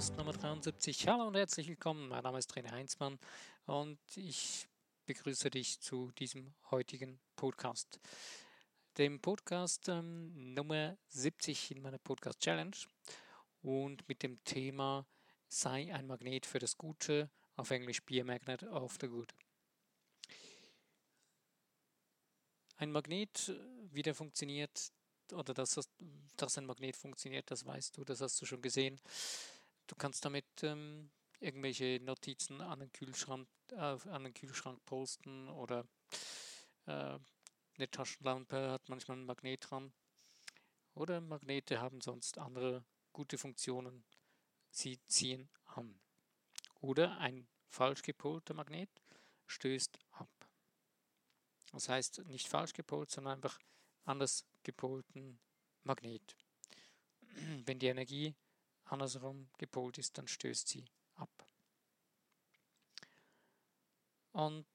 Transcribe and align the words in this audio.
Podcast 0.00 0.16
Nummer 0.16 0.32
73. 0.32 1.08
Hallo 1.08 1.26
und 1.26 1.36
herzlich 1.36 1.68
willkommen. 1.68 2.08
Mein 2.08 2.22
Name 2.22 2.38
ist 2.38 2.50
René 2.56 2.70
Heinzmann 2.70 3.18
und 3.66 3.98
ich 4.16 4.66
begrüße 5.04 5.50
dich 5.50 5.78
zu 5.78 6.10
diesem 6.12 6.54
heutigen 6.70 7.20
Podcast. 7.36 8.00
Dem 8.96 9.20
Podcast 9.20 9.90
ähm, 9.90 10.54
Nummer 10.54 10.96
70 11.08 11.72
in 11.72 11.82
meiner 11.82 11.98
Podcast 11.98 12.40
Challenge 12.40 12.74
und 13.60 14.08
mit 14.08 14.22
dem 14.22 14.42
Thema 14.44 15.06
Sei 15.48 15.94
ein 15.94 16.06
Magnet 16.06 16.46
für 16.46 16.60
das 16.60 16.78
Gute, 16.78 17.28
auf 17.56 17.70
Englisch 17.70 18.02
Be 18.02 18.22
a 18.22 18.24
Magnet 18.24 18.62
of 18.62 18.96
the 19.02 19.06
Good. 19.06 19.34
Ein 22.76 22.90
Magnet, 22.90 23.52
wie 23.90 24.00
der 24.00 24.14
funktioniert, 24.14 24.92
oder 25.34 25.52
dass, 25.52 25.78
dass 26.38 26.56
ein 26.56 26.64
Magnet 26.64 26.96
funktioniert, 26.96 27.50
das 27.50 27.66
weißt 27.66 27.98
du, 27.98 28.04
das 28.04 28.22
hast 28.22 28.40
du 28.40 28.46
schon 28.46 28.62
gesehen. 28.62 28.98
Du 29.90 29.96
kannst 29.96 30.24
damit 30.24 30.46
ähm, 30.62 31.10
irgendwelche 31.40 31.98
Notizen 32.00 32.60
an 32.60 32.78
den 32.78 32.92
Kühlschrank, 32.92 33.48
äh, 33.72 33.74
an 34.08 34.22
den 34.22 34.32
Kühlschrank 34.32 34.84
posten 34.86 35.48
oder 35.48 35.84
äh, 36.86 37.18
eine 37.74 37.90
Taschenlampe 37.90 38.70
hat 38.70 38.88
manchmal 38.88 39.16
ein 39.16 39.24
Magnet 39.24 39.68
dran. 39.68 39.92
Oder 40.94 41.20
Magnete 41.20 41.80
haben 41.80 42.00
sonst 42.00 42.38
andere 42.38 42.84
gute 43.12 43.36
Funktionen. 43.36 44.04
Sie 44.70 45.00
ziehen 45.08 45.50
an. 45.64 45.98
Oder 46.80 47.18
ein 47.18 47.48
falsch 47.68 48.02
gepolter 48.02 48.54
Magnet 48.54 48.90
stößt 49.48 49.98
ab. 50.12 50.30
Das 51.72 51.88
heißt 51.88 52.26
nicht 52.26 52.46
falsch 52.46 52.74
gepolt, 52.74 53.10
sondern 53.10 53.34
einfach 53.34 53.58
anders 54.04 54.46
gepolten 54.62 55.40
Magnet. 55.82 56.36
Wenn 57.64 57.80
die 57.80 57.88
Energie 57.88 58.36
andersrum 58.92 59.48
gepolt 59.58 59.98
ist, 59.98 60.18
dann 60.18 60.28
stößt 60.28 60.68
sie 60.68 60.84
ab. 61.14 61.30
Und 64.32 64.66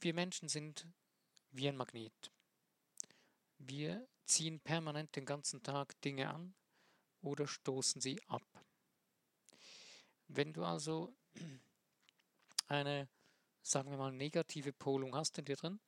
wir 0.00 0.14
Menschen 0.14 0.48
sind 0.48 0.86
wie 1.50 1.68
ein 1.68 1.76
Magnet. 1.76 2.32
Wir 3.58 4.06
ziehen 4.24 4.60
permanent 4.60 5.14
den 5.16 5.24
ganzen 5.24 5.62
Tag 5.62 6.00
Dinge 6.02 6.28
an 6.28 6.54
oder 7.22 7.46
stoßen 7.46 8.00
sie 8.00 8.20
ab. 8.26 8.42
Wenn 10.28 10.52
du 10.52 10.64
also 10.64 11.14
eine, 12.68 13.08
sagen 13.62 13.90
wir 13.90 13.98
mal, 13.98 14.12
negative 14.12 14.72
Polung 14.72 15.14
hast 15.14 15.38
in 15.38 15.44
dir 15.44 15.56
drin, 15.56 15.80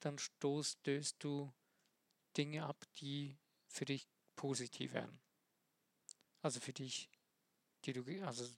dann 0.00 0.18
stößt 0.18 1.16
du 1.18 1.52
Dinge 2.36 2.64
ab, 2.64 2.84
die 2.98 3.36
für 3.66 3.84
dich 3.84 4.06
positiv 4.36 4.92
wären. 4.92 5.20
Also 6.42 6.60
für 6.60 6.72
dich, 6.72 7.08
die 7.84 7.92
du, 7.92 8.04
also 8.24 8.48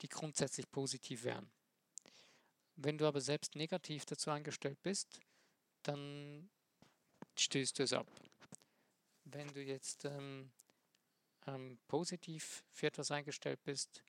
die 0.00 0.08
grundsätzlich 0.08 0.70
positiv 0.70 1.24
wären. 1.24 1.50
Wenn 2.76 2.98
du 2.98 3.06
aber 3.06 3.20
selbst 3.20 3.54
negativ 3.54 4.04
dazu 4.04 4.30
eingestellt 4.30 4.82
bist, 4.82 5.20
dann 5.82 6.50
stößt 7.36 7.78
du 7.78 7.82
es 7.84 7.92
ab. 7.92 8.10
Wenn 9.24 9.48
du 9.48 9.62
jetzt 9.62 10.04
ähm, 10.04 10.50
ähm, 11.46 11.78
positiv 11.86 12.64
für 12.72 12.88
etwas 12.88 13.10
eingestellt 13.10 13.62
bist, 13.62 14.02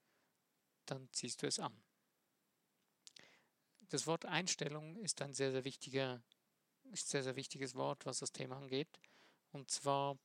dann 0.86 1.08
ziehst 1.12 1.42
du 1.44 1.48
es 1.48 1.60
an. 1.60 1.76
Das 3.90 4.08
Wort 4.08 4.26
Einstellung 4.26 4.96
ist 4.98 5.22
ein 5.22 5.34
sehr, 5.34 5.52
sehr 5.52 5.66
wichtiger 5.66 6.24
sehr, 6.92 7.24
sehr 7.24 7.36
wichtiges 7.36 7.76
Wort, 7.76 8.06
was 8.06 8.20
das 8.20 8.32
Thema 8.32 8.58
angeht. 8.58 9.00
Und 9.52 9.72
zwar 9.72 10.18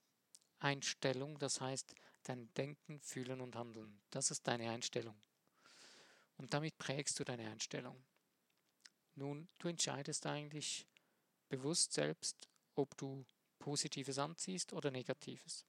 Einstellung, 0.59 1.38
das 1.38 1.60
heißt 1.60 1.94
dein 2.28 2.53
Denken, 2.55 3.00
Fühlen 3.00 3.41
und 3.41 3.56
Handeln. 3.56 4.00
Das 4.11 4.31
ist 4.31 4.47
deine 4.47 4.71
Einstellung. 4.71 5.19
Und 6.37 6.53
damit 6.55 6.77
prägst 6.78 7.19
du 7.19 7.25
deine 7.25 7.50
Einstellung. 7.50 8.05
Nun, 9.15 9.49
du 9.59 9.69
entscheidest 9.69 10.27
eigentlich 10.27 10.87
bewusst 11.49 11.93
selbst, 11.93 12.49
ob 12.75 12.97
du 12.97 13.25
Positives 13.59 14.19
anziehst 14.19 14.72
oder 14.72 14.91
Negatives. 14.91 15.65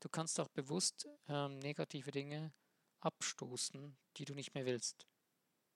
Du 0.00 0.08
kannst 0.08 0.40
auch 0.40 0.48
bewusst 0.48 1.06
ähm, 1.28 1.58
negative 1.58 2.10
Dinge 2.10 2.52
abstoßen, 3.00 3.96
die 4.16 4.24
du 4.24 4.34
nicht 4.34 4.54
mehr 4.54 4.66
willst. 4.66 5.06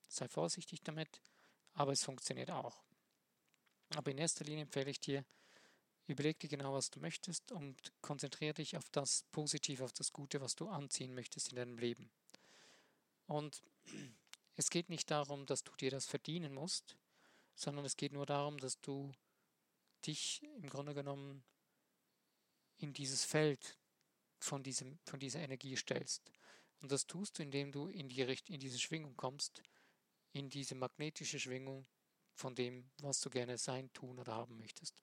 Sei 0.07 0.27
vorsichtig 0.27 0.81
damit, 0.83 1.21
aber 1.73 1.91
es 1.91 2.03
funktioniert 2.03 2.51
auch. 2.51 2.83
Aber 3.95 4.11
in 4.11 4.17
erster 4.17 4.43
Linie 4.43 4.63
empfehle 4.63 4.89
ich 4.89 4.99
dir, 4.99 5.23
überleg 6.07 6.39
dir 6.39 6.49
genau, 6.49 6.73
was 6.73 6.91
du 6.91 6.99
möchtest 6.99 7.51
und 7.51 7.93
konzentriere 8.01 8.53
dich 8.53 8.77
auf 8.77 8.89
das 8.89 9.23
Positive, 9.31 9.83
auf 9.83 9.93
das 9.93 10.11
Gute, 10.13 10.41
was 10.41 10.55
du 10.55 10.67
anziehen 10.69 11.13
möchtest 11.13 11.49
in 11.49 11.55
deinem 11.55 11.77
Leben. 11.77 12.09
Und 13.27 13.63
es 14.55 14.69
geht 14.69 14.89
nicht 14.89 15.09
darum, 15.11 15.45
dass 15.45 15.63
du 15.63 15.73
dir 15.75 15.91
das 15.91 16.05
verdienen 16.05 16.53
musst, 16.53 16.95
sondern 17.55 17.85
es 17.85 17.97
geht 17.97 18.11
nur 18.11 18.25
darum, 18.25 18.57
dass 18.57 18.79
du 18.81 19.11
dich 20.05 20.43
im 20.57 20.69
Grunde 20.69 20.93
genommen 20.93 21.43
in 22.77 22.93
dieses 22.93 23.23
Feld 23.23 23.77
von, 24.39 24.63
diesem, 24.63 24.99
von 25.05 25.19
dieser 25.19 25.39
Energie 25.39 25.75
stellst. 25.75 26.31
Und 26.81 26.91
das 26.91 27.07
tust 27.07 27.39
du, 27.39 27.43
indem 27.43 27.71
du 27.71 27.87
in, 27.87 28.09
die, 28.09 28.21
in 28.21 28.59
diese 28.59 28.79
Schwingung 28.79 29.15
kommst, 29.15 29.63
in 30.33 30.49
diese 30.49 30.75
magnetische 30.75 31.39
Schwingung, 31.39 31.87
von 32.33 32.53
dem, 32.53 32.91
was 32.97 33.21
du 33.21 33.29
gerne 33.29 33.57
sein, 33.57 33.91
tun 33.93 34.19
oder 34.19 34.33
haben 34.33 34.57
möchtest. 34.57 34.93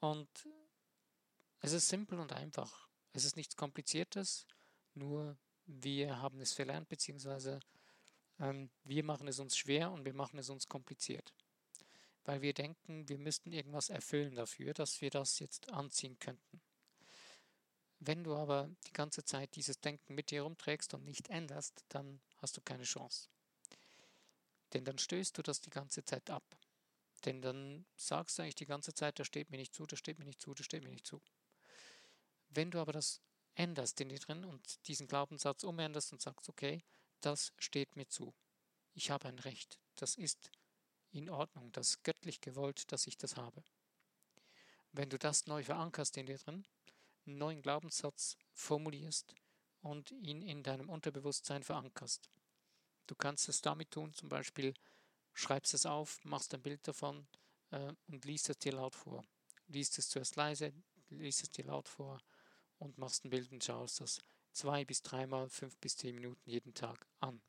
Und 0.00 0.28
es 1.60 1.72
ist 1.72 1.88
simpel 1.88 2.18
und 2.20 2.32
einfach. 2.32 2.88
Es 3.12 3.24
ist 3.24 3.36
nichts 3.36 3.56
Kompliziertes, 3.56 4.46
nur 4.94 5.36
wir 5.66 6.20
haben 6.20 6.40
es 6.40 6.52
verlernt, 6.52 6.88
beziehungsweise 6.88 7.60
ähm, 8.38 8.70
wir 8.84 9.04
machen 9.04 9.28
es 9.28 9.38
uns 9.38 9.56
schwer 9.56 9.90
und 9.90 10.04
wir 10.04 10.14
machen 10.14 10.38
es 10.38 10.50
uns 10.50 10.68
kompliziert. 10.68 11.34
Weil 12.24 12.42
wir 12.42 12.54
denken, 12.54 13.08
wir 13.08 13.18
müssten 13.18 13.52
irgendwas 13.52 13.88
erfüllen 13.88 14.34
dafür, 14.34 14.74
dass 14.74 15.00
wir 15.00 15.10
das 15.10 15.38
jetzt 15.38 15.70
anziehen 15.72 16.18
könnten. 16.18 16.60
Wenn 18.00 18.22
du 18.22 18.36
aber 18.36 18.70
die 18.86 18.92
ganze 18.92 19.24
Zeit 19.24 19.56
dieses 19.56 19.80
Denken 19.80 20.14
mit 20.14 20.30
dir 20.30 20.42
rumträgst 20.42 20.94
und 20.94 21.04
nicht 21.04 21.30
änderst, 21.30 21.84
dann 21.88 22.20
hast 22.36 22.56
du 22.56 22.60
keine 22.60 22.84
Chance. 22.84 23.28
Denn 24.72 24.84
dann 24.84 24.98
stößt 24.98 25.36
du 25.36 25.42
das 25.42 25.60
die 25.60 25.70
ganze 25.70 26.04
Zeit 26.04 26.30
ab. 26.30 26.44
Denn 27.24 27.42
dann 27.42 27.86
sagst 27.96 28.38
du 28.38 28.42
eigentlich 28.42 28.54
die 28.54 28.66
ganze 28.66 28.94
Zeit, 28.94 29.18
das 29.18 29.26
steht 29.26 29.50
mir 29.50 29.56
nicht 29.56 29.74
zu, 29.74 29.86
das 29.86 29.98
steht 29.98 30.18
mir 30.18 30.24
nicht 30.24 30.40
zu, 30.40 30.54
das 30.54 30.66
steht 30.66 30.84
mir 30.84 30.90
nicht 30.90 31.06
zu. 31.06 31.20
Wenn 32.48 32.70
du 32.70 32.78
aber 32.78 32.92
das 32.92 33.20
änderst 33.54 34.00
in 34.00 34.08
dir 34.08 34.18
drin 34.18 34.44
und 34.44 34.86
diesen 34.86 35.08
Glaubenssatz 35.08 35.64
umänderst 35.64 36.12
und 36.12 36.22
sagst, 36.22 36.48
okay, 36.48 36.84
das 37.20 37.52
steht 37.58 37.96
mir 37.96 38.08
zu. 38.08 38.34
Ich 38.94 39.10
habe 39.10 39.28
ein 39.28 39.38
Recht. 39.40 39.80
Das 39.96 40.14
ist 40.14 40.50
in 41.10 41.28
Ordnung. 41.28 41.72
Das 41.72 41.90
ist 41.90 42.04
göttlich 42.04 42.40
gewollt, 42.40 42.92
dass 42.92 43.06
ich 43.06 43.18
das 43.18 43.36
habe. 43.36 43.64
Wenn 44.92 45.10
du 45.10 45.18
das 45.18 45.46
neu 45.46 45.64
verankerst 45.64 46.16
in 46.16 46.26
dir 46.26 46.38
drin, 46.38 46.66
einen 47.26 47.38
neuen 47.38 47.62
Glaubenssatz 47.62 48.38
formulierst 48.52 49.34
und 49.82 50.12
ihn 50.12 50.40
in 50.40 50.62
deinem 50.62 50.88
Unterbewusstsein 50.88 51.62
verankerst, 51.62 52.30
Du 53.08 53.14
kannst 53.14 53.48
es 53.48 53.62
damit 53.62 53.90
tun, 53.90 54.12
zum 54.12 54.28
Beispiel 54.28 54.74
schreibst 55.38 55.72
es 55.74 55.86
auf, 55.86 56.24
machst 56.24 56.52
ein 56.54 56.62
Bild 56.62 56.86
davon 56.86 57.26
äh, 57.70 57.92
und 58.08 58.24
liest 58.24 58.50
es 58.50 58.58
dir 58.58 58.72
laut 58.72 58.94
vor. 58.94 59.24
Liest 59.68 59.98
es 59.98 60.08
zuerst 60.08 60.36
leise, 60.36 60.72
liest 61.10 61.42
es 61.42 61.50
dir 61.50 61.64
laut 61.64 61.88
vor 61.88 62.20
und 62.78 62.98
machst 62.98 63.24
ein 63.24 63.30
Bild 63.30 63.52
und 63.52 63.62
schaust 63.62 64.00
das 64.00 64.20
zwei 64.52 64.84
bis 64.84 65.02
dreimal, 65.02 65.48
fünf 65.48 65.76
bis 65.78 65.96
zehn 65.96 66.14
Minuten 66.14 66.48
jeden 66.48 66.74
Tag 66.74 67.06
an. 67.20 67.40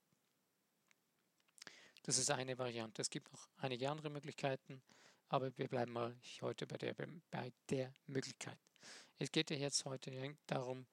Das 2.04 2.18
ist 2.18 2.30
eine 2.30 2.58
Variante. 2.58 3.02
Es 3.02 3.10
gibt 3.10 3.32
noch 3.32 3.50
einige 3.58 3.90
andere 3.90 4.10
Möglichkeiten, 4.10 4.82
aber 5.28 5.56
wir 5.58 5.68
bleiben 5.68 5.92
mal 5.92 6.16
heute 6.42 6.68
bei 6.68 6.78
der, 6.78 6.94
bei 6.94 7.52
der 7.70 7.94
Möglichkeit. 8.06 8.60
Es 9.18 9.32
geht 9.32 9.50
ja 9.50 9.58
jetzt 9.58 9.86
heute 9.86 10.36
darum, 10.46 10.86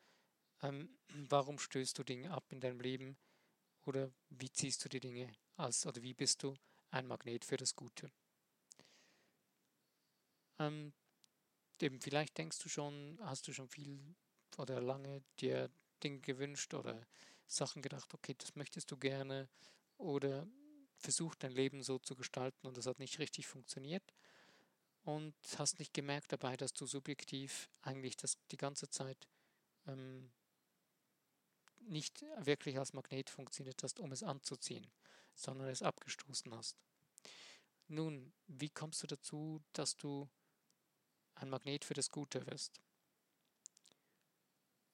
ähm, 0.62 0.98
warum 1.08 1.58
stößt 1.58 1.98
du 1.98 2.02
Dinge 2.02 2.30
ab 2.30 2.44
in 2.50 2.60
deinem 2.60 2.80
Leben, 2.80 3.18
oder 3.86 4.10
wie 4.30 4.50
ziehst 4.50 4.84
du 4.84 4.88
die 4.88 5.00
Dinge 5.00 5.32
als 5.56 5.86
oder 5.86 6.02
wie 6.02 6.14
bist 6.14 6.42
du 6.42 6.54
ein 6.96 7.06
Magnet 7.06 7.44
für 7.44 7.56
das 7.56 7.76
Gute? 7.76 8.10
Ähm, 10.58 10.92
eben 11.80 12.00
vielleicht 12.00 12.38
denkst 12.38 12.58
du 12.60 12.68
schon, 12.68 13.18
hast 13.22 13.46
du 13.46 13.52
schon 13.52 13.68
viel 13.68 14.14
oder 14.56 14.80
lange 14.80 15.22
dir 15.38 15.70
Dinge 16.02 16.20
gewünscht 16.20 16.72
oder 16.74 17.06
Sachen 17.46 17.82
gedacht, 17.82 18.12
okay, 18.14 18.34
das 18.38 18.56
möchtest 18.56 18.90
du 18.90 18.96
gerne 18.96 19.48
oder 19.98 20.46
versucht 20.96 21.42
dein 21.42 21.52
Leben 21.52 21.82
so 21.82 21.98
zu 21.98 22.16
gestalten 22.16 22.66
und 22.66 22.76
das 22.76 22.86
hat 22.86 22.98
nicht 22.98 23.18
richtig 23.18 23.46
funktioniert 23.46 24.14
und 25.04 25.34
hast 25.58 25.78
nicht 25.78 25.92
gemerkt 25.92 26.32
dabei, 26.32 26.56
dass 26.56 26.72
du 26.72 26.86
subjektiv 26.86 27.68
eigentlich 27.82 28.16
das 28.16 28.38
die 28.50 28.56
ganze 28.56 28.88
Zeit 28.88 29.28
ähm, 29.86 30.32
nicht 31.80 32.24
wirklich 32.38 32.78
als 32.78 32.94
Magnet 32.94 33.30
funktioniert 33.30 33.82
hast, 33.82 34.00
um 34.00 34.10
es 34.10 34.22
anzuziehen, 34.22 34.90
sondern 35.36 35.68
es 35.68 35.82
abgestoßen 35.82 36.52
hast. 36.54 36.76
Nun, 37.88 38.32
wie 38.48 38.70
kommst 38.70 39.02
du 39.02 39.06
dazu, 39.06 39.62
dass 39.72 39.96
du 39.96 40.28
ein 41.36 41.50
Magnet 41.50 41.84
für 41.84 41.94
das 41.94 42.10
Gute 42.10 42.44
wirst? 42.46 42.80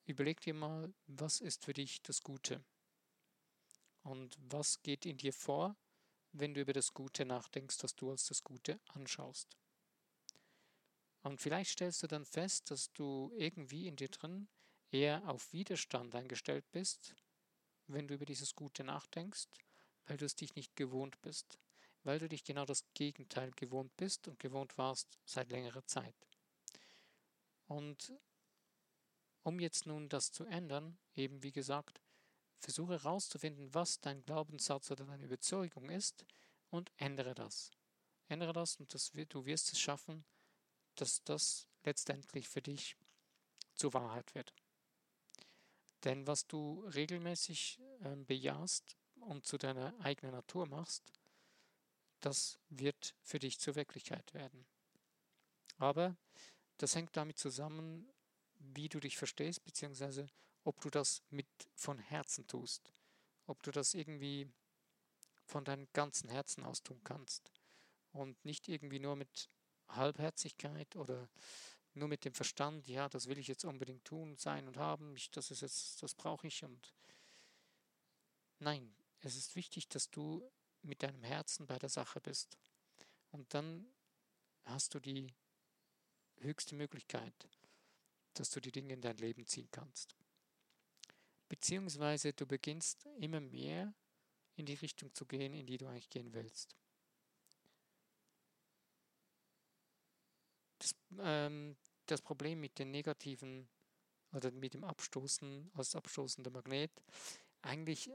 überleg 0.04 0.40
dir 0.40 0.54
mal, 0.54 0.92
was 1.06 1.40
ist 1.40 1.64
für 1.64 1.72
dich 1.72 2.02
das 2.02 2.22
Gute? 2.22 2.64
Und 4.02 4.36
was 4.40 4.82
geht 4.82 5.06
in 5.06 5.16
dir 5.16 5.32
vor, 5.32 5.76
wenn 6.32 6.54
du 6.54 6.60
über 6.60 6.72
das 6.72 6.92
Gute 6.92 7.24
nachdenkst, 7.24 7.82
was 7.82 7.94
du 7.94 8.10
als 8.10 8.26
das 8.26 8.42
Gute 8.42 8.80
anschaust? 8.88 9.56
Und 11.22 11.40
vielleicht 11.40 11.70
stellst 11.70 12.02
du 12.02 12.08
dann 12.08 12.24
fest, 12.24 12.70
dass 12.70 12.92
du 12.92 13.32
irgendwie 13.36 13.86
in 13.86 13.96
dir 13.96 14.08
drin 14.08 14.48
eher 14.90 15.28
auf 15.28 15.52
Widerstand 15.52 16.14
eingestellt 16.14 16.70
bist, 16.72 17.14
wenn 17.86 18.08
du 18.08 18.14
über 18.14 18.26
dieses 18.26 18.54
Gute 18.56 18.82
nachdenkst, 18.82 19.46
weil 20.06 20.16
du 20.16 20.24
es 20.24 20.34
dich 20.34 20.54
nicht 20.54 20.76
gewohnt 20.76 21.20
bist, 21.22 21.58
weil 22.04 22.18
du 22.18 22.28
dich 22.28 22.44
genau 22.44 22.64
das 22.64 22.84
Gegenteil 22.94 23.50
gewohnt 23.52 23.96
bist 23.96 24.28
und 24.28 24.38
gewohnt 24.38 24.76
warst 24.78 25.18
seit 25.24 25.50
längerer 25.50 25.84
Zeit. 25.86 26.14
Und 27.66 28.12
um 29.42 29.58
jetzt 29.58 29.86
nun 29.86 30.08
das 30.08 30.30
zu 30.30 30.44
ändern, 30.44 30.98
eben 31.14 31.42
wie 31.42 31.52
gesagt, 31.52 32.00
versuche 32.58 32.92
herauszufinden, 33.02 33.74
was 33.74 34.00
dein 34.00 34.22
Glaubenssatz 34.22 34.90
oder 34.90 35.04
deine 35.04 35.24
Überzeugung 35.24 35.90
ist 35.90 36.24
und 36.70 36.92
ändere 36.96 37.34
das. 37.34 37.70
Ändere 38.28 38.52
das 38.52 38.76
und 38.76 38.94
das, 38.94 39.10
du 39.10 39.44
wirst 39.44 39.72
es 39.72 39.80
schaffen, 39.80 40.24
dass 40.94 41.22
das 41.24 41.66
letztendlich 41.84 42.48
für 42.48 42.62
dich 42.62 42.96
zur 43.74 43.92
Wahrheit 43.94 44.34
wird. 44.34 44.54
Denn 46.04 46.26
was 46.26 46.46
du 46.46 46.84
regelmäßig 46.94 47.80
äh, 48.00 48.16
bejahst 48.16 48.96
und 49.22 49.46
zu 49.46 49.58
deiner 49.58 49.94
eigenen 50.00 50.32
Natur 50.32 50.66
machst, 50.66 51.12
das 52.20 52.58
wird 52.68 53.14
für 53.22 53.38
dich 53.38 53.58
zur 53.58 53.74
Wirklichkeit 53.74 54.32
werden. 54.34 54.66
Aber 55.78 56.16
das 56.78 56.94
hängt 56.94 57.16
damit 57.16 57.38
zusammen, 57.38 58.08
wie 58.58 58.88
du 58.88 59.00
dich 59.00 59.16
verstehst, 59.16 59.64
beziehungsweise 59.64 60.28
ob 60.64 60.80
du 60.80 60.90
das 60.90 61.22
mit 61.30 61.48
von 61.74 61.98
Herzen 61.98 62.46
tust, 62.46 62.92
ob 63.46 63.62
du 63.62 63.72
das 63.72 63.94
irgendwie 63.94 64.48
von 65.44 65.64
deinem 65.64 65.88
ganzen 65.92 66.30
Herzen 66.30 66.64
aus 66.64 66.82
tun 66.82 67.00
kannst 67.02 67.52
und 68.12 68.44
nicht 68.44 68.68
irgendwie 68.68 69.00
nur 69.00 69.16
mit 69.16 69.50
Halbherzigkeit 69.88 70.94
oder 70.96 71.28
nur 71.94 72.08
mit 72.08 72.24
dem 72.24 72.32
Verstand, 72.32 72.88
ja, 72.88 73.08
das 73.08 73.26
will 73.26 73.38
ich 73.38 73.48
jetzt 73.48 73.64
unbedingt 73.64 74.04
tun, 74.04 74.36
sein 74.36 74.66
und 74.66 74.76
haben, 74.76 75.14
ich, 75.16 75.30
das 75.30 75.50
ist 75.50 75.60
jetzt, 75.60 76.02
das 76.02 76.14
brauche 76.14 76.46
ich 76.46 76.64
und 76.64 76.94
nein, 78.60 78.94
es 79.22 79.36
ist 79.36 79.56
wichtig, 79.56 79.88
dass 79.88 80.10
du 80.10 80.50
mit 80.82 81.02
deinem 81.02 81.22
Herzen 81.22 81.66
bei 81.66 81.78
der 81.78 81.88
Sache 81.88 82.20
bist. 82.20 82.58
Und 83.30 83.54
dann 83.54 83.86
hast 84.64 84.94
du 84.94 85.00
die 85.00 85.32
höchste 86.40 86.74
Möglichkeit, 86.74 87.32
dass 88.34 88.50
du 88.50 88.60
die 88.60 88.72
Dinge 88.72 88.94
in 88.94 89.00
dein 89.00 89.16
Leben 89.16 89.46
ziehen 89.46 89.68
kannst. 89.70 90.16
Beziehungsweise 91.48 92.32
du 92.32 92.46
beginnst 92.46 93.06
immer 93.18 93.40
mehr 93.40 93.94
in 94.56 94.66
die 94.66 94.74
Richtung 94.74 95.14
zu 95.14 95.24
gehen, 95.24 95.54
in 95.54 95.66
die 95.66 95.78
du 95.78 95.86
eigentlich 95.86 96.10
gehen 96.10 96.32
willst. 96.32 96.76
Das, 100.78 100.94
ähm, 101.20 101.76
das 102.06 102.20
Problem 102.22 102.60
mit 102.60 102.78
den 102.78 102.90
negativen 102.90 103.68
oder 104.32 104.50
mit 104.50 104.74
dem 104.74 104.82
Abstoßen 104.82 105.70
als 105.74 105.94
abstoßender 105.94 106.50
Magnet, 106.50 106.90
eigentlich 107.60 108.10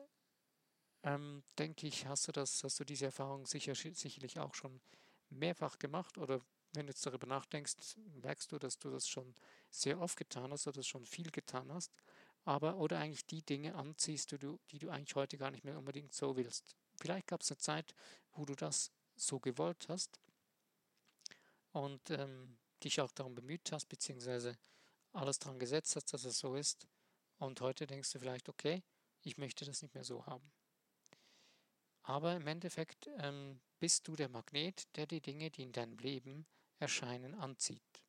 ähm, 1.08 1.44
denke 1.58 1.88
ich, 1.88 2.06
hast 2.06 2.28
du 2.28 2.34
das, 2.34 2.64
hast 2.64 2.80
du 2.82 2.84
diese 2.84 3.06
Erfahrung 3.06 3.46
sicher, 3.46 3.76
sicherlich 3.76 4.40
auch 4.40 4.54
schon 4.54 4.82
mehrfach 5.30 5.80
gemacht 5.80 6.18
oder 6.18 6.42
wenn 6.74 6.86
du 6.86 6.92
jetzt 6.92 7.06
darüber 7.06 7.28
nachdenkst, 7.28 7.76
merkst 8.22 8.52
du, 8.52 8.60
dass 8.60 8.78
du 8.78 8.92
das 8.92 9.08
schon 9.08 9.34
sehr 9.70 10.02
oft 10.02 10.18
getan 10.18 10.52
hast 10.52 10.68
oder 10.68 10.84
schon 10.84 11.06
viel 11.06 11.32
getan 11.32 11.72
hast, 11.72 11.94
aber 12.44 12.76
oder 12.76 13.00
eigentlich 13.00 13.26
die 13.26 13.42
Dinge 13.42 13.76
anziehst, 13.76 14.32
die 14.32 14.38
du, 14.38 14.60
die 14.70 14.80
du 14.80 14.90
eigentlich 14.90 15.16
heute 15.16 15.38
gar 15.38 15.50
nicht 15.50 15.64
mehr 15.64 15.78
unbedingt 15.78 16.14
so 16.14 16.36
willst. 16.36 16.76
Vielleicht 17.00 17.28
gab 17.28 17.42
es 17.42 17.52
eine 17.52 17.58
Zeit, 17.58 17.96
wo 18.34 18.44
du 18.44 18.56
das 18.56 18.92
so 19.16 19.40
gewollt 19.40 19.88
hast 19.88 20.20
und 21.72 22.10
ähm, 22.10 22.58
dich 22.84 23.00
auch 23.00 23.12
darum 23.12 23.34
bemüht 23.34 23.72
hast, 23.72 23.86
beziehungsweise 23.86 24.58
alles 25.14 25.40
daran 25.40 25.58
gesetzt 25.58 25.96
hast, 25.96 26.14
dass 26.14 26.26
es 26.26 26.38
so 26.38 26.56
ist. 26.56 26.86
Und 27.38 27.62
heute 27.62 27.88
denkst 27.88 28.12
du 28.12 28.20
vielleicht, 28.20 28.50
okay, 28.50 28.84
ich 29.22 29.38
möchte 29.38 29.64
das 29.64 29.82
nicht 29.82 29.96
mehr 29.96 30.04
so 30.04 30.26
haben. 30.26 30.52
Aber 32.08 32.38
im 32.38 32.48
Endeffekt 32.48 33.10
ähm, 33.18 33.60
bist 33.80 34.08
du 34.08 34.16
der 34.16 34.30
Magnet, 34.30 34.88
der 34.96 35.08
die 35.08 35.20
Dinge, 35.20 35.52
die 35.52 35.64
in 35.64 35.74
deinem 35.74 35.98
Leben 35.98 36.48
erscheinen, 36.80 37.36
anzieht. 37.36 38.02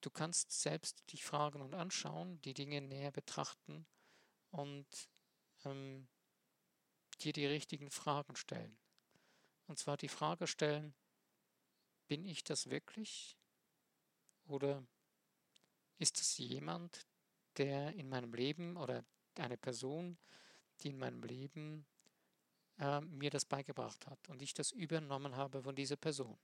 Du 0.00 0.10
kannst 0.10 0.50
selbst 0.50 1.04
dich 1.12 1.24
fragen 1.24 1.60
und 1.60 1.72
anschauen, 1.72 2.40
die 2.42 2.52
Dinge 2.52 2.80
näher 2.80 3.12
betrachten 3.12 3.86
und 4.50 5.08
ähm, 5.64 6.08
dir 7.20 7.32
die 7.32 7.46
richtigen 7.46 7.92
Fragen 7.92 8.34
stellen. 8.34 8.76
Und 9.68 9.78
zwar 9.78 9.96
die 9.96 10.08
Frage 10.08 10.48
stellen, 10.48 10.96
bin 12.08 12.24
ich 12.24 12.42
das 12.42 12.70
wirklich? 12.70 13.38
Oder 14.46 14.84
ist 15.98 16.20
es 16.20 16.38
jemand, 16.38 17.06
der 17.56 17.94
in 17.94 18.08
meinem 18.08 18.34
Leben 18.34 18.76
oder 18.76 19.04
eine 19.36 19.56
Person, 19.56 20.18
die 20.80 20.88
in 20.88 20.98
meinem 20.98 21.22
Leben 21.22 21.86
äh, 22.82 23.00
mir 23.00 23.30
das 23.30 23.44
beigebracht 23.44 24.06
hat 24.08 24.28
und 24.28 24.42
ich 24.42 24.54
das 24.54 24.72
übernommen 24.72 25.36
habe 25.36 25.62
von 25.62 25.76
dieser 25.76 25.96
Person? 25.96 26.36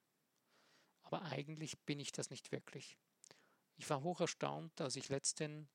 Aber 1.02 1.22
eigentlich 1.22 1.78
bin 1.80 1.98
ich 1.98 2.12
das 2.12 2.30
nicht 2.30 2.52
wirklich. 2.52 2.96
Ich 3.76 3.88
war 3.90 4.02
hoch 4.02 4.20
erstaunt, 4.20 4.80
als 4.80 4.96
ich 4.96 5.08
letztens 5.08 5.68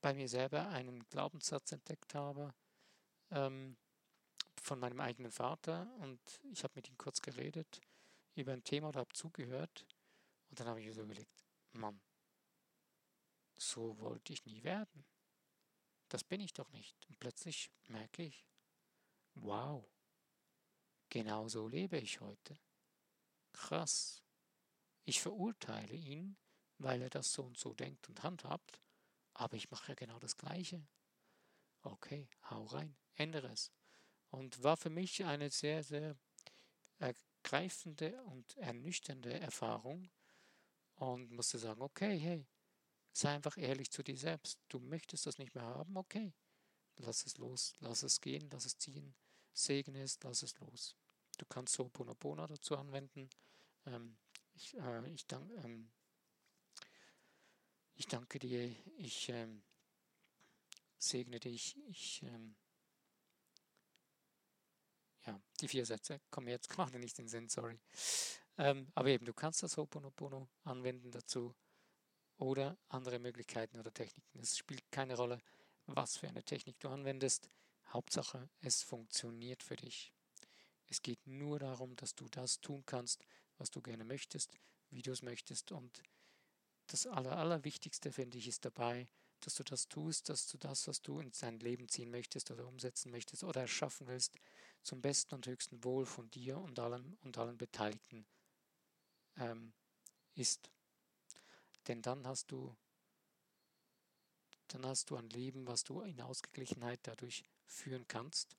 bei 0.00 0.14
mir 0.14 0.28
selber 0.28 0.68
einen 0.68 1.06
Glaubenssatz 1.08 1.72
entdeckt 1.72 2.14
habe 2.14 2.54
ähm, 3.30 3.76
von 4.62 4.78
meinem 4.78 5.00
eigenen 5.00 5.30
Vater 5.30 5.90
und 5.98 6.20
ich 6.52 6.64
habe 6.64 6.72
mit 6.76 6.88
ihm 6.88 6.96
kurz 6.96 7.20
geredet 7.20 7.80
über 8.34 8.52
ein 8.52 8.64
Thema 8.64 8.88
oder 8.88 9.00
habe 9.00 9.12
zugehört 9.12 9.86
und 10.50 10.60
dann 10.60 10.68
habe 10.68 10.80
ich 10.80 10.86
mir 10.86 10.94
so 10.94 11.02
überlegt, 11.02 11.44
Mann, 11.72 12.00
so 13.56 13.98
wollte 14.00 14.32
ich 14.32 14.44
nie 14.46 14.62
werden. 14.62 15.04
Das 16.08 16.22
bin 16.24 16.40
ich 16.40 16.52
doch 16.52 16.70
nicht. 16.70 16.96
Und 17.08 17.18
plötzlich 17.18 17.70
merke 17.88 18.22
ich, 18.22 18.46
wow, 19.46 19.88
genau 21.08 21.48
so 21.48 21.68
lebe 21.68 21.98
ich 21.98 22.20
heute. 22.20 22.58
Krass. 23.52 24.22
Ich 25.04 25.20
verurteile 25.22 25.94
ihn, 25.94 26.36
weil 26.78 27.00
er 27.00 27.10
das 27.10 27.32
so 27.32 27.44
und 27.44 27.56
so 27.56 27.72
denkt 27.72 28.08
und 28.08 28.22
handhabt, 28.22 28.80
aber 29.34 29.56
ich 29.56 29.70
mache 29.70 29.92
ja 29.92 29.94
genau 29.94 30.18
das 30.18 30.36
Gleiche. 30.36 30.86
Okay, 31.82 32.28
hau 32.50 32.64
rein, 32.64 32.96
ändere 33.14 33.52
es. 33.52 33.72
Und 34.30 34.62
war 34.62 34.76
für 34.76 34.90
mich 34.90 35.24
eine 35.24 35.50
sehr, 35.50 35.84
sehr 35.84 36.16
ergreifende 36.98 38.20
und 38.24 38.56
ernüchternde 38.56 39.38
Erfahrung 39.38 40.10
und 40.96 41.30
musste 41.30 41.58
sagen, 41.58 41.82
okay, 41.82 42.18
hey, 42.18 42.46
sei 43.12 43.34
einfach 43.34 43.56
ehrlich 43.56 43.90
zu 43.90 44.02
dir 44.02 44.16
selbst. 44.16 44.58
Du 44.68 44.80
möchtest 44.80 45.26
das 45.26 45.38
nicht 45.38 45.54
mehr 45.54 45.64
haben, 45.64 45.96
okay. 45.96 46.34
Lass 46.96 47.26
es 47.26 47.38
los, 47.38 47.74
lass 47.78 48.02
es 48.02 48.20
gehen, 48.20 48.48
lass 48.50 48.64
es 48.64 48.78
ziehen. 48.78 49.14
Segne 49.56 50.02
es, 50.02 50.18
lass 50.22 50.42
es 50.42 50.58
los. 50.60 50.96
Du 51.38 51.46
kannst 51.46 51.74
so 51.74 51.88
Bonapona 51.88 52.46
dazu 52.46 52.76
anwenden. 52.76 53.30
Ähm, 53.86 54.18
ich, 54.54 54.74
äh, 54.74 55.08
ich, 55.08 55.26
dank, 55.26 55.50
ähm, 55.64 55.90
ich, 57.94 58.06
danke 58.06 58.38
dir, 58.38 58.64
ich 58.98 59.30
ähm, 59.30 59.62
segne 60.98 61.40
dich, 61.40 61.76
ich 61.88 62.22
ähm, 62.22 62.54
ja, 65.24 65.40
die 65.60 65.68
vier 65.68 65.86
Sätze 65.86 66.20
kommen 66.30 66.48
jetzt 66.48 66.68
gerade 66.68 66.98
nicht 66.98 67.18
in 67.18 67.24
den 67.24 67.30
Sinn, 67.30 67.48
sorry. 67.48 67.80
Ähm, 68.58 68.90
aber 68.94 69.08
eben, 69.08 69.24
du 69.24 69.32
kannst 69.32 69.62
das 69.62 69.78
Ho'oponopono 69.78 70.48
anwenden 70.64 71.10
dazu 71.10 71.54
oder 72.36 72.76
andere 72.88 73.18
Möglichkeiten 73.18 73.78
oder 73.78 73.92
Techniken. 73.92 74.38
Es 74.38 74.58
spielt 74.58 74.90
keine 74.90 75.16
Rolle, 75.16 75.40
was 75.86 76.18
für 76.18 76.28
eine 76.28 76.42
Technik 76.42 76.78
du 76.80 76.90
anwendest. 76.90 77.48
Hauptsache, 77.88 78.48
es 78.60 78.82
funktioniert 78.82 79.62
für 79.62 79.76
dich. 79.76 80.12
Es 80.88 81.02
geht 81.02 81.26
nur 81.26 81.58
darum, 81.58 81.96
dass 81.96 82.14
du 82.14 82.28
das 82.28 82.60
tun 82.60 82.84
kannst, 82.86 83.24
was 83.58 83.70
du 83.70 83.80
gerne 83.80 84.04
möchtest, 84.04 84.58
wie 84.90 85.02
du 85.02 85.12
es 85.12 85.22
möchtest. 85.22 85.72
Und 85.72 86.02
das 86.88 87.06
Aller, 87.06 87.36
Allerwichtigste, 87.36 88.12
finde 88.12 88.38
ich, 88.38 88.48
ist 88.48 88.64
dabei, 88.64 89.08
dass 89.40 89.54
du 89.54 89.64
das 89.64 89.88
tust, 89.88 90.28
dass 90.28 90.48
du 90.48 90.58
das, 90.58 90.86
was 90.88 91.02
du 91.02 91.20
in 91.20 91.30
dein 91.40 91.58
Leben 91.60 91.88
ziehen 91.88 92.10
möchtest 92.10 92.50
oder 92.50 92.66
umsetzen 92.66 93.10
möchtest 93.10 93.44
oder 93.44 93.62
erschaffen 93.62 94.06
willst, 94.06 94.36
zum 94.82 95.00
besten 95.00 95.34
und 95.34 95.46
höchsten 95.46 95.82
Wohl 95.84 96.06
von 96.06 96.30
dir 96.30 96.58
und 96.58 96.78
allem 96.78 97.18
und 97.22 97.38
allen 97.38 97.58
Beteiligten 97.58 98.26
ähm, 99.36 99.72
ist. 100.34 100.70
Denn 101.88 102.02
dann 102.02 102.26
hast 102.26 102.50
du 102.50 102.74
dann 104.68 104.84
hast 104.84 105.10
du 105.10 105.16
ein 105.16 105.30
Leben, 105.30 105.66
was 105.66 105.84
du 105.84 106.00
in 106.00 106.20
Ausgeglichenheit 106.20 106.98
dadurch 107.04 107.44
führen 107.66 108.06
kannst 108.08 108.56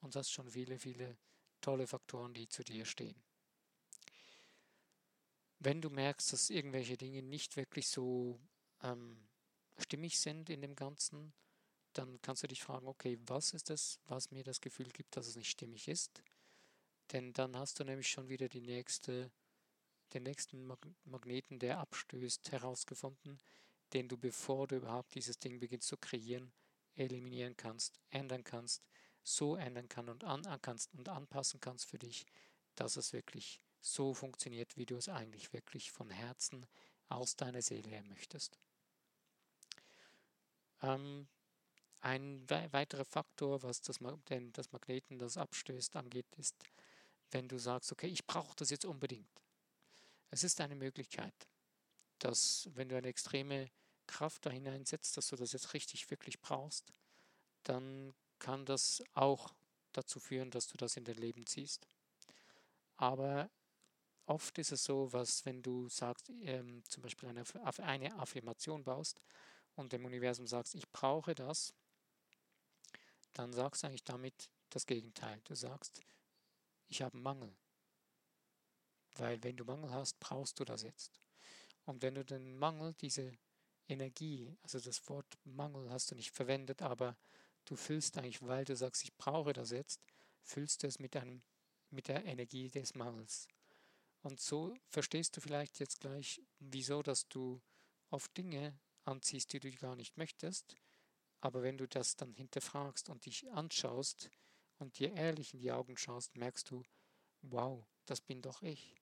und 0.00 0.16
hast 0.16 0.30
schon 0.30 0.50
viele, 0.50 0.78
viele 0.78 1.16
tolle 1.60 1.86
Faktoren, 1.86 2.34
die 2.34 2.48
zu 2.48 2.62
dir 2.62 2.84
stehen. 2.84 3.22
Wenn 5.58 5.80
du 5.80 5.90
merkst, 5.90 6.32
dass 6.32 6.50
irgendwelche 6.50 6.96
Dinge 6.96 7.22
nicht 7.22 7.56
wirklich 7.56 7.88
so 7.88 8.38
ähm, 8.82 9.26
stimmig 9.78 10.18
sind 10.18 10.50
in 10.50 10.60
dem 10.60 10.76
Ganzen, 10.76 11.32
dann 11.92 12.20
kannst 12.20 12.42
du 12.42 12.46
dich 12.46 12.62
fragen, 12.62 12.86
okay, 12.86 13.18
was 13.26 13.54
ist 13.54 13.70
es, 13.70 13.98
was 14.06 14.30
mir 14.30 14.44
das 14.44 14.60
Gefühl 14.60 14.88
gibt, 14.90 15.16
dass 15.16 15.26
es 15.26 15.36
nicht 15.36 15.50
stimmig 15.50 15.88
ist? 15.88 16.22
Denn 17.12 17.32
dann 17.32 17.56
hast 17.56 17.80
du 17.80 17.84
nämlich 17.84 18.08
schon 18.08 18.28
wieder 18.28 18.48
die 18.48 18.60
nächste, 18.60 19.30
den 20.12 20.24
nächsten 20.24 20.66
Magneten, 21.04 21.58
der 21.58 21.78
abstößt, 21.78 22.52
herausgefunden, 22.52 23.40
den 23.92 24.08
du, 24.08 24.18
bevor 24.18 24.66
du 24.66 24.76
überhaupt 24.76 25.14
dieses 25.14 25.38
Ding 25.38 25.58
beginnst 25.58 25.88
zu 25.88 25.96
kreieren, 25.96 26.52
eliminieren 26.96 27.56
kannst, 27.56 28.00
ändern 28.10 28.44
kannst, 28.44 28.82
so 29.22 29.56
ändern 29.56 29.88
kann 29.88 30.08
und 30.08 30.24
an, 30.24 30.42
kannst 30.62 30.92
und 30.94 31.08
anpassen 31.08 31.60
kannst 31.60 31.86
für 31.86 31.98
dich, 31.98 32.26
dass 32.74 32.96
es 32.96 33.12
wirklich 33.12 33.60
so 33.80 34.14
funktioniert, 34.14 34.76
wie 34.76 34.86
du 34.86 34.96
es 34.96 35.08
eigentlich 35.08 35.52
wirklich 35.52 35.90
von 35.90 36.10
Herzen 36.10 36.66
aus 37.08 37.36
deiner 37.36 37.62
Seele 37.62 37.88
her 37.88 38.02
möchtest. 38.04 38.58
Ähm, 40.82 41.28
ein 42.00 42.48
we 42.48 42.68
weiterer 42.72 43.04
Faktor, 43.04 43.62
was 43.62 43.80
das, 43.80 43.98
denn 44.28 44.52
das 44.52 44.70
Magneten, 44.72 45.18
das 45.18 45.36
abstößt, 45.36 45.96
angeht, 45.96 46.26
ist, 46.36 46.54
wenn 47.30 47.48
du 47.48 47.58
sagst, 47.58 47.90
okay, 47.92 48.06
ich 48.06 48.24
brauche 48.26 48.54
das 48.56 48.70
jetzt 48.70 48.84
unbedingt. 48.84 49.42
Es 50.30 50.44
ist 50.44 50.60
eine 50.60 50.76
Möglichkeit, 50.76 51.34
dass 52.18 52.68
wenn 52.74 52.88
du 52.88 52.96
eine 52.96 53.08
extreme 53.08 53.70
Kraft 54.06 54.46
da 54.46 54.50
hineinsetzt, 54.50 55.16
dass 55.16 55.28
du 55.28 55.36
das 55.36 55.52
jetzt 55.52 55.74
richtig 55.74 56.10
wirklich 56.10 56.40
brauchst, 56.40 56.92
dann 57.62 58.14
kann 58.38 58.64
das 58.66 59.02
auch 59.14 59.54
dazu 59.92 60.20
führen, 60.20 60.50
dass 60.50 60.68
du 60.68 60.76
das 60.76 60.96
in 60.96 61.04
dein 61.04 61.16
Leben 61.16 61.46
ziehst. 61.46 61.86
Aber 62.96 63.50
oft 64.26 64.58
ist 64.58 64.72
es 64.72 64.84
so, 64.84 65.12
was 65.12 65.44
wenn 65.46 65.62
du 65.62 65.88
sagst, 65.88 66.30
ähm, 66.42 66.82
zum 66.88 67.02
Beispiel 67.02 67.28
eine, 67.28 67.44
eine 67.82 68.18
Affirmation 68.18 68.84
baust 68.84 69.20
und 69.74 69.92
dem 69.92 70.04
Universum 70.04 70.46
sagst, 70.46 70.74
ich 70.74 70.90
brauche 70.90 71.34
das, 71.34 71.74
dann 73.32 73.52
sagst 73.52 73.82
du 73.82 73.88
eigentlich 73.88 74.04
damit 74.04 74.50
das 74.70 74.86
Gegenteil. 74.86 75.40
Du 75.44 75.54
sagst, 75.54 76.00
ich 76.88 77.02
habe 77.02 77.16
Mangel. 77.18 77.54
Weil 79.16 79.42
wenn 79.42 79.56
du 79.56 79.64
Mangel 79.64 79.92
hast, 79.92 80.18
brauchst 80.20 80.58
du 80.60 80.64
das 80.64 80.82
jetzt. 80.82 81.20
Und 81.84 82.02
wenn 82.02 82.14
du 82.14 82.24
den 82.24 82.58
Mangel, 82.58 82.94
diese 82.94 83.32
Energie, 83.88 84.56
also 84.62 84.80
das 84.80 85.08
Wort 85.08 85.38
Mangel 85.44 85.90
hast 85.90 86.10
du 86.10 86.14
nicht 86.14 86.30
verwendet, 86.30 86.82
aber 86.82 87.16
du 87.64 87.76
füllst 87.76 88.18
eigentlich, 88.18 88.42
weil 88.42 88.64
du 88.64 88.76
sagst, 88.76 89.04
ich 89.04 89.14
brauche 89.16 89.52
das 89.52 89.70
jetzt, 89.70 90.00
füllst 90.42 90.82
du 90.82 90.86
es 90.86 90.98
mit, 90.98 91.16
einem, 91.16 91.42
mit 91.90 92.08
der 92.08 92.24
Energie 92.24 92.68
des 92.68 92.94
Mangels. 92.94 93.48
Und 94.22 94.40
so 94.40 94.74
verstehst 94.88 95.36
du 95.36 95.40
vielleicht 95.40 95.78
jetzt 95.78 96.00
gleich, 96.00 96.42
wieso, 96.58 97.02
dass 97.02 97.28
du 97.28 97.60
oft 98.10 98.36
Dinge 98.36 98.78
anziehst, 99.04 99.52
die 99.52 99.60
du 99.60 99.70
gar 99.72 99.96
nicht 99.96 100.16
möchtest. 100.16 100.74
Aber 101.40 101.62
wenn 101.62 101.78
du 101.78 101.86
das 101.86 102.16
dann 102.16 102.34
hinterfragst 102.34 103.08
und 103.08 103.24
dich 103.26 103.48
anschaust 103.52 104.30
und 104.78 104.98
dir 104.98 105.12
ehrlich 105.12 105.54
in 105.54 105.60
die 105.60 105.70
Augen 105.70 105.96
schaust, 105.96 106.36
merkst 106.36 106.70
du, 106.70 106.82
wow, 107.42 107.86
das 108.06 108.20
bin 108.20 108.42
doch 108.42 108.62
ich. 108.62 108.96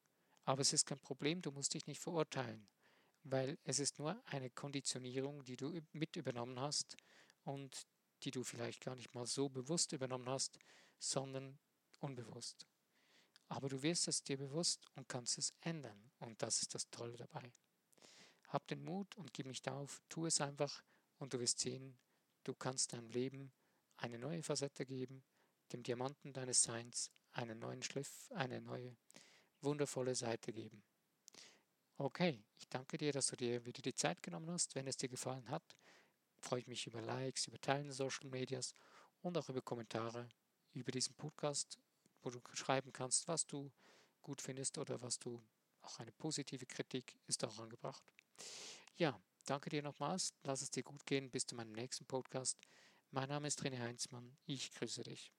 Aber 0.45 0.61
es 0.61 0.73
ist 0.73 0.87
kein 0.87 1.01
Problem, 1.01 1.41
du 1.41 1.51
musst 1.53 1.73
dich 1.75 1.87
nicht 1.87 2.01
verurteilen, 2.01 2.69
weil 3.25 3.59
es 3.65 3.79
ist 3.79 3.99
nur 3.99 4.23
eine 4.27 4.51
Konditionierung, 4.51 5.45
die 5.45 5.57
du 5.57 5.81
mit 5.93 6.17
übernommen 6.17 6.61
hast 6.61 6.97
und 7.43 7.87
die 8.23 8.31
du 8.31 8.45
vielleicht 8.45 8.83
gar 8.83 8.95
nicht 8.95 9.15
mal 9.15 9.27
so 9.27 9.49
bewusst 9.49 9.93
übernommen 9.93 10.29
hast, 10.29 10.59
sondern 10.99 11.59
unbewusst. 12.01 12.67
Aber 13.49 13.69
du 13.69 13.83
wirst 13.83 14.09
es 14.09 14.23
dir 14.23 14.39
bewusst 14.39 14.87
und 14.95 15.09
kannst 15.09 15.39
es 15.39 15.53
ändern. 15.61 16.11
Und 16.19 16.41
das 16.43 16.63
ist 16.63 16.75
das 16.75 16.91
Tolle 16.91 17.17
dabei. 17.17 17.53
Hab 18.49 18.67
den 18.69 18.85
Mut 18.85 19.17
und 19.17 19.33
gib 19.33 19.47
nicht 19.47 19.69
auf, 19.69 20.03
tu 20.09 20.27
es 20.27 20.41
einfach 20.41 20.83
und 21.19 21.35
du 21.35 21.41
wirst 21.41 21.61
sehen, 21.61 21.99
du 22.45 22.55
kannst 22.55 22.93
deinem 22.93 23.11
Leben 23.11 23.53
eine 23.97 24.19
neue 24.19 24.43
Facette 24.43 24.87
geben, 24.87 25.25
dem 25.73 25.83
Diamanten 25.83 26.33
deines 26.33 26.63
Seins 26.63 27.11
einen 27.33 27.59
neuen 27.59 27.83
Schliff, 27.83 28.31
eine 28.33 28.61
neue 28.61 28.97
wundervolle 29.61 30.15
Seite 30.15 30.53
geben. 30.53 30.83
Okay, 31.97 32.43
ich 32.59 32.69
danke 32.69 32.99
dir, 32.99 33.13
dass 33.13 33.29
du 33.29 33.37
dir 33.37 33.65
wieder 33.65 33.81
die 33.81 33.95
Zeit 33.95 34.21
genommen 34.21 34.51
hast. 34.51 34.75
Wenn 34.75 34.89
es 34.89 34.97
dir 34.97 35.09
gefallen 35.09 35.49
hat, 35.49 35.77
freue 36.41 36.61
ich 36.61 36.67
mich 36.67 36.87
über 36.87 37.01
Likes, 37.01 37.47
über 37.47 37.61
Teilen 37.61 37.87
in 37.87 37.93
Social 37.93 38.29
Medias 38.29 38.75
und 39.23 39.39
auch 39.39 39.49
über 39.49 39.63
Kommentare 39.63 40.29
über 40.73 40.91
diesen 40.91 41.15
Podcast, 41.15 41.79
wo 42.23 42.31
du 42.31 42.41
schreiben 42.53 42.93
kannst, 42.93 43.29
was 43.29 43.47
du 43.47 43.71
gut 44.23 44.41
findest 44.41 44.77
oder 44.79 45.01
was 45.03 45.21
du 45.21 45.41
auch 45.83 45.99
eine 46.01 46.11
positive 46.11 46.67
Kritik 46.67 47.17
ist 47.27 47.45
auch 47.45 47.59
angebracht. 47.61 48.03
Ja, 48.97 49.21
danke 49.47 49.71
dir 49.71 49.83
nochmals. 49.83 50.35
Lass 50.43 50.63
es 50.63 50.71
dir 50.71 50.83
gut 50.83 51.07
gehen. 51.07 51.31
Bis 51.31 51.47
zu 51.47 51.55
meinem 51.55 51.73
nächsten 51.73 52.07
Podcast. 52.07 52.59
Mein 53.13 53.29
Name 53.29 53.47
ist 53.47 53.63
René 53.63 53.79
Heinzmann. 53.79 54.37
Ich 54.47 54.73
grüße 54.73 55.05
dich. 55.05 55.33